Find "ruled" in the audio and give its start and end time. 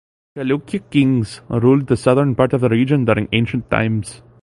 1.51-1.85